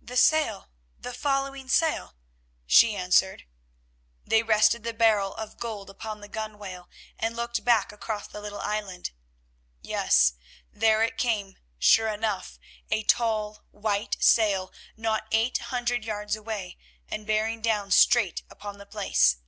"The 0.00 0.16
sail, 0.16 0.68
the 0.96 1.12
following 1.12 1.68
sail," 1.68 2.14
she 2.66 2.94
answered. 2.94 3.46
They 4.24 4.44
rested 4.44 4.84
the 4.84 4.94
barrel 4.94 5.34
of 5.34 5.58
gold 5.58 5.90
upon 5.90 6.20
the 6.20 6.28
gunwale 6.28 6.88
and 7.18 7.34
looked 7.34 7.64
back 7.64 7.90
across 7.90 8.28
the 8.28 8.40
little 8.40 8.60
island. 8.60 9.10
Yes, 9.82 10.34
there 10.72 11.02
it 11.02 11.18
came, 11.18 11.56
sure 11.80 12.10
enough, 12.14 12.60
a 12.92 13.02
tall, 13.02 13.64
white 13.72 14.16
sail 14.20 14.72
not 14.96 15.26
eight 15.32 15.58
hundred 15.58 16.04
yards 16.04 16.36
away 16.36 16.78
and 17.08 17.26
bearing 17.26 17.60
down 17.60 17.90
straight 17.90 18.44
upon 18.48 18.78
the 18.78 18.86
place. 18.86 19.38